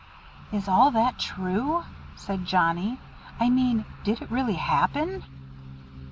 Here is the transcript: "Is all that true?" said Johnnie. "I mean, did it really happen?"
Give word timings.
"Is 0.51 0.67
all 0.67 0.89
that 0.89 1.19
true?" 1.19 1.83
said 2.15 2.47
Johnnie. 2.47 2.97
"I 3.39 3.51
mean, 3.51 3.85
did 4.03 4.23
it 4.23 4.31
really 4.31 4.55
happen?" 4.55 5.23